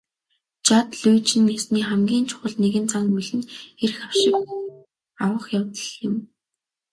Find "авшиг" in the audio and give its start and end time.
4.07-4.35